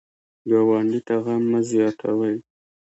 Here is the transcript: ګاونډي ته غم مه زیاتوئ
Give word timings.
ګاونډي 0.49 0.99
ته 1.07 1.15
غم 1.23 1.43
مه 1.51 1.59
زیاتوئ 1.69 2.37